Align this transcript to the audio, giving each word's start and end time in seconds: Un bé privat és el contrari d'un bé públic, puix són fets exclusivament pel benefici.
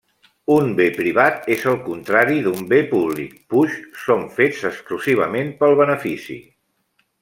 Un 0.53 0.69
bé 0.79 0.87
privat 0.95 1.45
és 1.55 1.65
el 1.73 1.77
contrari 1.89 2.39
d'un 2.47 2.65
bé 2.73 2.81
públic, 2.95 3.37
puix 3.55 3.79
són 4.09 4.27
fets 4.41 4.67
exclusivament 4.75 5.57
pel 5.63 5.83
benefici. 5.85 6.45